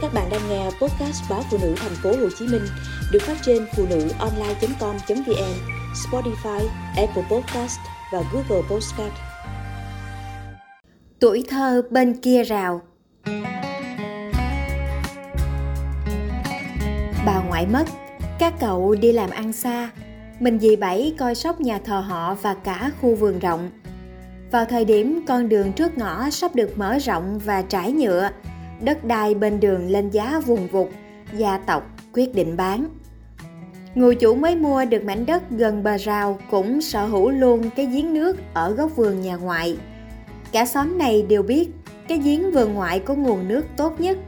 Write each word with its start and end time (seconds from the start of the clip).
Các 0.00 0.14
bạn 0.14 0.28
đang 0.30 0.40
nghe 0.48 0.64
podcast 0.64 1.30
báo 1.30 1.42
phụ 1.50 1.58
nữ 1.62 1.74
thành 1.76 1.94
phố 2.02 2.10
Hồ 2.10 2.28
Chí 2.38 2.46
Minh 2.46 2.62
được 3.12 3.22
phát 3.22 3.36
trên 3.42 3.66
phụ 3.76 3.86
nữ 3.90 4.08
online.com.vn, 4.18 5.54
Spotify, 5.94 6.66
Apple 6.96 7.22
Podcast 7.30 7.78
và 8.12 8.22
Google 8.32 8.68
Podcast. 8.70 9.12
Tuổi 11.20 11.44
thơ 11.48 11.82
bên 11.90 12.20
kia 12.20 12.42
rào 12.42 12.80
Bà 17.26 17.42
ngoại 17.48 17.66
mất, 17.66 17.84
các 18.38 18.54
cậu 18.60 18.94
đi 18.94 19.12
làm 19.12 19.30
ăn 19.30 19.52
xa, 19.52 19.90
mình 20.40 20.58
dì 20.58 20.76
bảy 20.76 21.14
coi 21.18 21.34
sóc 21.34 21.60
nhà 21.60 21.78
thờ 21.84 22.00
họ 22.00 22.34
và 22.34 22.54
cả 22.54 22.90
khu 23.00 23.14
vườn 23.14 23.38
rộng. 23.38 23.70
Vào 24.50 24.64
thời 24.64 24.84
điểm 24.84 25.24
con 25.28 25.48
đường 25.48 25.72
trước 25.72 25.98
ngõ 25.98 26.30
sắp 26.30 26.54
được 26.54 26.78
mở 26.78 26.98
rộng 26.98 27.38
và 27.38 27.62
trải 27.62 27.92
nhựa, 27.92 28.30
đất 28.80 29.04
đai 29.04 29.34
bên 29.34 29.60
đường 29.60 29.90
lên 29.90 30.10
giá 30.10 30.40
vùng 30.46 30.68
vụt, 30.68 30.88
gia 31.36 31.58
tộc 31.58 31.90
quyết 32.12 32.34
định 32.34 32.56
bán. 32.56 32.88
Người 33.94 34.14
chủ 34.14 34.34
mới 34.34 34.56
mua 34.56 34.84
được 34.84 35.04
mảnh 35.04 35.26
đất 35.26 35.50
gần 35.50 35.82
bờ 35.82 35.96
rào 35.96 36.38
cũng 36.50 36.80
sở 36.80 37.06
hữu 37.06 37.30
luôn 37.30 37.70
cái 37.76 37.86
giếng 37.86 38.14
nước 38.14 38.36
ở 38.54 38.72
góc 38.72 38.96
vườn 38.96 39.20
nhà 39.20 39.36
ngoại. 39.36 39.76
Cả 40.52 40.66
xóm 40.66 40.98
này 40.98 41.22
đều 41.28 41.42
biết 41.42 41.68
cái 42.08 42.18
giếng 42.18 42.52
vườn 42.52 42.74
ngoại 42.74 42.98
có 42.98 43.14
nguồn 43.14 43.48
nước 43.48 43.64
tốt 43.76 44.00
nhất. 44.00 44.18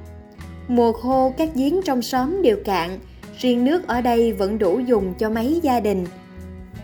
Mùa 0.69 0.93
khô 0.93 1.35
các 1.37 1.49
giếng 1.55 1.81
trong 1.85 2.03
xóm 2.03 2.43
đều 2.43 2.57
cạn, 2.65 2.99
riêng 3.39 3.65
nước 3.65 3.87
ở 3.87 4.01
đây 4.01 4.33
vẫn 4.33 4.59
đủ 4.59 4.79
dùng 4.79 5.15
cho 5.19 5.31
mấy 5.31 5.61
gia 5.63 5.81
đình. 5.81 6.07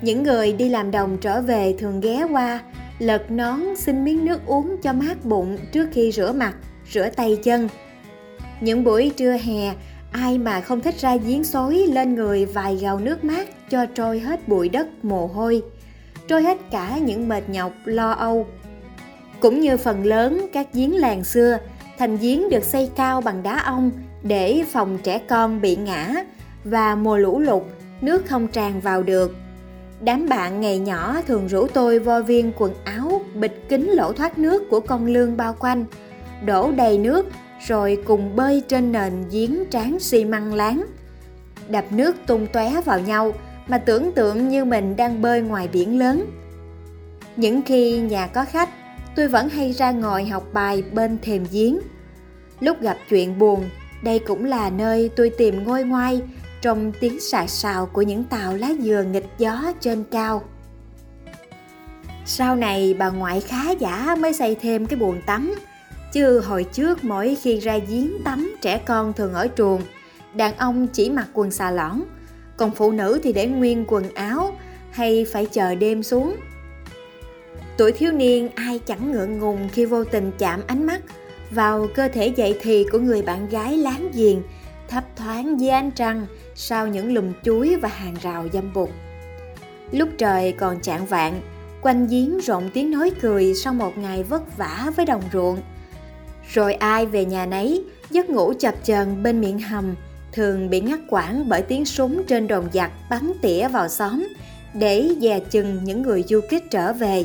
Những 0.01 0.23
người 0.23 0.53
đi 0.53 0.69
làm 0.69 0.91
đồng 0.91 1.17
trở 1.21 1.41
về 1.41 1.75
thường 1.79 2.01
ghé 2.01 2.27
qua, 2.33 2.61
lật 2.99 3.31
nón 3.31 3.61
xin 3.77 4.05
miếng 4.05 4.25
nước 4.25 4.47
uống 4.47 4.77
cho 4.83 4.93
mát 4.93 5.25
bụng 5.25 5.59
trước 5.73 5.89
khi 5.93 6.13
rửa 6.13 6.33
mặt 6.33 6.57
rửa 6.93 7.09
tay 7.17 7.39
chân. 7.43 7.69
Những 8.61 8.85
buổi 8.85 9.13
trưa 9.17 9.33
hè, 9.33 9.75
ai 10.13 10.39
mà 10.39 10.61
không 10.61 10.81
thích 10.81 10.95
ra 11.01 11.17
giếng 11.17 11.45
xối 11.45 11.77
lên 11.77 12.15
người 12.15 12.47
vài 12.47 12.77
gào 12.77 12.99
nước 12.99 13.25
mát 13.25 13.71
cho 13.71 13.87
trôi 13.87 14.21
hết 14.21 14.49
bụi 14.49 14.69
đất 14.69 15.05
mồ 15.05 15.27
hôi, 15.27 15.63
trôi 16.29 16.43
hết 16.43 16.59
cả 16.71 16.99
những 16.99 17.29
mệt 17.29 17.49
nhọc 17.49 17.73
lo 17.85 18.11
âu. 18.11 18.47
Cũng 19.41 19.61
như 19.61 19.77
phần 19.77 20.05
lớn 20.05 20.47
các 20.53 20.69
giếng 20.73 20.97
làng 20.97 21.25
xưa, 21.25 21.59
thành 21.99 22.17
giếng 22.17 22.51
được 22.51 22.65
xây 22.65 22.91
cao 22.97 23.21
bằng 23.21 23.43
đá 23.43 23.59
ong 23.59 23.91
để 24.23 24.65
phòng 24.73 24.99
trẻ 25.03 25.19
con 25.29 25.61
bị 25.61 25.77
ngã 25.77 26.15
và 26.65 26.95
mùa 26.95 27.17
lũ 27.17 27.39
lụt 27.39 27.63
nước 28.01 28.27
không 28.27 28.49
tràn 28.49 28.81
vào 28.81 29.03
được. 29.03 29.37
Đám 30.01 30.29
bạn 30.29 30.61
ngày 30.61 30.79
nhỏ 30.79 31.21
thường 31.27 31.47
rủ 31.47 31.67
tôi 31.67 31.99
vo 31.99 32.21
viên 32.21 32.53
quần 32.57 32.75
áo 32.85 33.23
bịt 33.35 33.53
kín 33.69 33.91
lỗ 33.91 34.13
thoát 34.13 34.39
nước 34.39 34.71
của 34.71 34.81
con 34.81 35.07
lương 35.07 35.37
bao 35.37 35.57
quanh– 35.59 35.85
đổ 36.45 36.73
đầy 36.73 36.99
nước 36.99 37.27
rồi 37.67 38.03
cùng 38.05 38.37
bơi 38.37 38.63
trên 38.69 38.93
nền 38.93 39.13
giếng 39.31 39.65
tráng 39.71 40.01
xi 40.01 40.25
măng 40.25 40.55
láng. 40.55 40.87
Đập 41.69 41.85
nước 41.91 42.17
tung 42.27 42.47
tóe 42.53 42.81
vào 42.85 43.01
nhau 43.01 43.33
mà 43.69 43.79
tưởng 43.79 44.13
tượng 44.13 44.49
như 44.49 44.65
mình 44.65 44.97
đang 44.97 45.23
bơi 45.23 45.41
ngoài 45.41 45.69
biển 45.73 45.99
lớn. 45.99 46.27
Những 47.37 47.63
khi 47.63 47.99
nhà 47.99 48.27
có 48.27 48.45
khách, 48.45 48.71
tôi 49.17 49.29
vẫn 49.29 49.49
hay 49.49 49.73
ra 49.73 49.91
ngồi 49.91 50.25
học 50.25 50.45
bài 50.53 50.83
bên 50.93 51.19
thềm 51.23 51.45
giếng. 51.53 51.79
Lúc 52.61 52.81
gặp 52.81 52.97
chuyện 53.09 53.39
buồn, 53.39 53.65
đây 54.03 54.19
cũng 54.19 54.45
là 54.45 54.71
nơi 54.71 55.11
tôi 55.17 55.31
tìm 55.31 55.65
ngôi 55.65 55.85
ngoai 55.85 56.23
trong 56.63 56.93
tiếng 57.01 57.21
sạc 57.21 57.51
sào 57.51 57.87
của 57.87 58.03
những 58.03 58.25
tàu 58.25 58.57
lá 58.57 58.69
dừa 58.81 59.05
nghịch 59.13 59.27
gió 59.39 59.73
trên 59.81 60.05
cao. 60.11 60.43
Sau 62.27 62.57
này 62.57 62.95
bà 62.99 63.11
ngoại 63.11 63.41
khá 63.41 63.71
giả 63.71 64.17
mới 64.19 64.33
xây 64.33 64.55
thêm 64.55 64.87
cái 64.87 64.99
buồng 64.99 65.23
tắm 65.27 65.55
Chứ 66.13 66.41
hồi 66.41 66.65
trước 66.65 67.05
mỗi 67.05 67.37
khi 67.43 67.61
ra 67.61 67.79
giếng 67.89 68.23
tắm 68.25 68.57
trẻ 68.63 68.79
con 68.79 69.13
thường 69.13 69.35
ở 69.35 69.49
chuồng, 69.57 69.83
đàn 70.35 70.57
ông 70.57 70.87
chỉ 70.87 71.11
mặc 71.11 71.29
quần 71.33 71.51
xà 71.51 71.71
lõn, 71.71 72.03
còn 72.57 72.71
phụ 72.71 72.93
nữ 72.93 73.21
thì 73.23 73.33
để 73.33 73.47
nguyên 73.47 73.85
quần 73.89 74.15
áo 74.15 74.59
hay 74.91 75.27
phải 75.33 75.47
chờ 75.47 75.75
đêm 75.75 76.03
xuống. 76.03 76.37
Tuổi 77.79 77.93
thiếu 77.93 78.13
niên 78.13 78.49
ai 78.55 78.79
chẳng 78.79 79.13
ngượng 79.13 79.39
ngùng 79.39 79.69
khi 79.73 79.85
vô 79.85 80.05
tình 80.05 80.33
chạm 80.39 80.61
ánh 80.67 80.87
mắt 80.87 81.01
vào 81.51 81.89
cơ 81.95 82.09
thể 82.09 82.27
dậy 82.27 82.59
thì 82.61 82.87
của 82.93 82.99
người 82.99 83.23
bạn 83.23 83.49
gái 83.49 83.77
láng 83.77 84.11
giềng, 84.15 84.43
thấp 84.89 85.05
thoáng 85.17 85.61
dưới 85.61 85.71
ánh 85.71 85.91
trăng 85.91 86.27
sau 86.55 86.87
những 86.87 87.15
lùm 87.15 87.33
chuối 87.43 87.77
và 87.77 87.89
hàng 87.89 88.15
rào 88.23 88.47
dâm 88.53 88.73
bụt. 88.73 88.91
Lúc 89.93 90.09
trời 90.19 90.53
còn 90.53 90.81
chạng 90.81 91.07
vạn, 91.07 91.41
quanh 91.83 92.07
giếng 92.07 92.39
rộn 92.39 92.71
tiếng 92.75 92.91
nói 92.91 93.11
cười 93.21 93.55
sau 93.55 93.75
một 93.75 93.99
ngày 93.99 94.23
vất 94.23 94.57
vả 94.57 94.91
với 94.97 95.07
đồng 95.07 95.23
ruộng– 95.33 95.59
rồi 96.53 96.75
ai 96.75 97.07
về 97.07 97.25
nhà 97.25 97.47
nấy, 97.47 97.85
giấc 98.11 98.31
ngủ 98.31 98.53
chập 98.59 98.75
chờn 98.85 99.23
bên 99.23 99.41
miệng 99.41 99.59
hầm, 99.59 99.95
thường 100.33 100.71
bị 100.71 100.81
ngắt 100.81 100.99
quãng 101.09 101.49
bởi 101.49 101.63
tiếng 101.63 101.85
súng 101.85 102.23
trên 102.27 102.49
đồn 102.49 102.65
giặc 102.73 102.91
bắn 103.11 103.33
tỉa 103.43 103.69
vào 103.69 103.89
xóm 103.89 104.29
để 104.75 105.09
dè 105.21 105.41
chừng 105.41 105.85
những 105.85 106.03
người 106.03 106.25
du 106.29 106.41
kích 106.51 106.71
trở 106.71 106.93
về. 106.93 107.25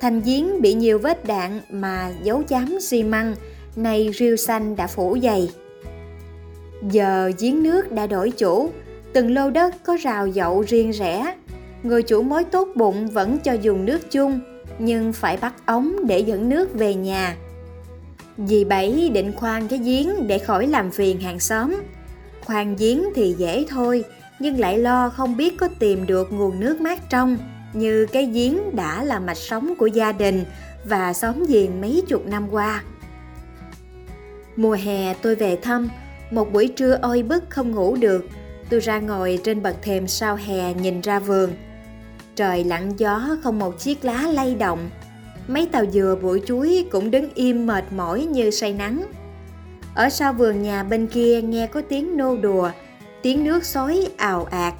Thành 0.00 0.20
giếng 0.20 0.62
bị 0.62 0.74
nhiều 0.74 0.98
vết 0.98 1.24
đạn 1.24 1.60
mà 1.70 2.10
dấu 2.22 2.42
chám 2.42 2.78
xi 2.80 3.02
măng, 3.02 3.34
nay 3.76 4.10
rêu 4.18 4.36
xanh 4.36 4.76
đã 4.76 4.86
phủ 4.86 5.18
dày. 5.22 5.50
Giờ 6.90 7.30
giếng 7.38 7.62
nước 7.62 7.92
đã 7.92 8.06
đổi 8.06 8.30
chủ, 8.30 8.70
từng 9.12 9.34
lô 9.34 9.50
đất 9.50 9.74
có 9.84 9.96
rào 10.00 10.26
dậu 10.26 10.64
riêng 10.68 10.90
rẽ. 10.90 11.34
Người 11.82 12.02
chủ 12.02 12.22
mối 12.22 12.44
tốt 12.44 12.68
bụng 12.74 13.08
vẫn 13.08 13.38
cho 13.38 13.52
dùng 13.52 13.84
nước 13.84 14.10
chung, 14.10 14.40
nhưng 14.78 15.12
phải 15.12 15.36
bắt 15.36 15.54
ống 15.66 16.06
để 16.06 16.18
dẫn 16.18 16.48
nước 16.48 16.74
về 16.74 16.94
nhà– 16.94 17.36
Dì 18.46 18.64
Bảy 18.64 19.10
định 19.14 19.32
khoan 19.32 19.68
cái 19.68 19.78
giếng 19.78 20.26
để 20.26 20.38
khỏi 20.38 20.66
làm 20.66 20.90
phiền 20.90 21.20
hàng 21.20 21.40
xóm. 21.40 21.76
Khoan 22.44 22.76
giếng 22.76 23.02
thì 23.14 23.34
dễ 23.38 23.64
thôi, 23.68 24.04
nhưng 24.38 24.60
lại 24.60 24.78
lo 24.78 25.08
không 25.08 25.36
biết 25.36 25.56
có 25.56 25.68
tìm 25.78 26.06
được 26.06 26.32
nguồn 26.32 26.60
nước 26.60 26.80
mát 26.80 27.10
trong 27.10 27.38
như 27.72 28.06
cái 28.06 28.26
giếng 28.26 28.76
đã 28.76 29.04
là 29.04 29.18
mạch 29.20 29.36
sống 29.36 29.74
của 29.78 29.86
gia 29.86 30.12
đình 30.12 30.44
và 30.84 31.12
xóm 31.12 31.44
giềng 31.48 31.80
mấy 31.80 32.02
chục 32.08 32.26
năm 32.26 32.48
qua. 32.50 32.82
Mùa 34.56 34.76
hè 34.84 35.14
tôi 35.14 35.34
về 35.34 35.56
thăm, 35.62 35.88
một 36.30 36.52
buổi 36.52 36.68
trưa 36.68 36.98
oi 37.02 37.22
bức 37.22 37.44
không 37.48 37.70
ngủ 37.70 37.96
được, 37.96 38.28
tôi 38.70 38.80
ra 38.80 38.98
ngồi 38.98 39.38
trên 39.44 39.62
bậc 39.62 39.82
thềm 39.82 40.08
sau 40.08 40.36
hè 40.36 40.74
nhìn 40.74 41.00
ra 41.00 41.18
vườn. 41.18 41.50
Trời 42.36 42.64
lặng 42.64 42.92
gió 42.96 43.36
không 43.42 43.58
một 43.58 43.78
chiếc 43.78 44.04
lá 44.04 44.22
lay 44.22 44.54
động, 44.54 44.90
mấy 45.48 45.66
tàu 45.66 45.86
dừa 45.86 46.16
bụi 46.22 46.42
chuối 46.46 46.86
cũng 46.90 47.10
đứng 47.10 47.34
im 47.34 47.66
mệt 47.66 47.84
mỏi 47.92 48.24
như 48.24 48.50
say 48.50 48.72
nắng. 48.72 49.04
Ở 49.94 50.08
sau 50.08 50.32
vườn 50.32 50.62
nhà 50.62 50.82
bên 50.82 51.06
kia 51.06 51.42
nghe 51.42 51.66
có 51.66 51.82
tiếng 51.88 52.16
nô 52.16 52.36
đùa, 52.36 52.70
tiếng 53.22 53.44
nước 53.44 53.64
xối 53.64 54.06
ào 54.16 54.44
ạt. 54.44 54.74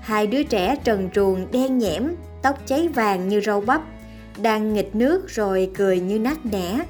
Hai 0.00 0.26
đứa 0.26 0.42
trẻ 0.42 0.76
trần 0.84 1.10
truồng 1.14 1.46
đen 1.52 1.78
nhẽm, 1.78 2.14
tóc 2.42 2.58
cháy 2.66 2.88
vàng 2.88 3.28
như 3.28 3.40
rau 3.40 3.60
bắp, 3.60 3.82
đang 4.42 4.74
nghịch 4.74 4.94
nước 4.94 5.28
rồi 5.28 5.70
cười 5.76 6.00
như 6.00 6.18
nát 6.18 6.46
nẻ. 6.46 6.84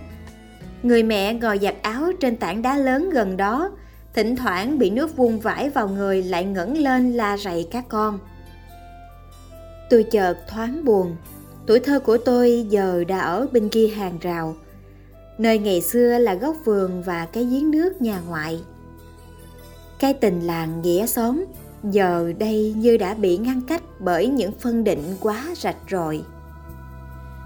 Người 0.83 1.03
mẹ 1.03 1.35
ngồi 1.35 1.59
giặt 1.63 1.75
áo 1.83 2.13
trên 2.21 2.37
tảng 2.37 2.63
đá 2.63 2.77
lớn 2.77 3.11
gần 3.11 3.37
đó, 3.37 3.71
thỉnh 4.15 4.37
thoảng 4.37 4.79
bị 4.79 4.91
nước 4.91 5.17
vung 5.17 5.41
vãi 5.41 5.71
vào 5.71 5.89
người 5.89 6.23
lại 6.23 6.45
ngẩng 6.45 6.79
lên 6.79 7.13
la 7.13 7.37
rầy 7.37 7.69
các 7.71 7.85
con. 7.89 8.19
Tôi 9.91 10.03
chợt 10.03 10.35
thoáng 10.49 10.85
buồn, 10.85 11.17
Tuổi 11.67 11.81
thơ 11.81 12.01
của 12.01 12.19
tôi 12.19 12.67
giờ 12.69 13.05
đã 13.09 13.21
ở 13.21 13.47
bên 13.53 13.69
kia 13.69 13.89
hàng 13.89 14.19
rào, 14.21 14.57
nơi 15.39 15.59
ngày 15.59 15.81
xưa 15.81 16.19
là 16.19 16.35
góc 16.35 16.57
vườn 16.65 17.03
và 17.03 17.27
cái 17.27 17.45
giếng 17.45 17.71
nước 17.71 18.03
nhà 18.03 18.21
ngoại. 18.29 18.61
Cái 19.99 20.15
tình 20.15 20.41
làng 20.41 20.83
nghĩa 20.83 21.07
xóm 21.07 21.45
giờ 21.83 22.33
đây 22.39 22.75
như 22.77 22.97
đã 22.97 23.15
bị 23.15 23.39
ngăn 23.39 23.61
cách 23.69 23.83
bởi 23.99 24.29
những 24.29 24.53
phân 24.53 24.85
định 24.85 25.03
quá 25.21 25.45
rạch 25.57 25.77
ròi. 25.91 26.23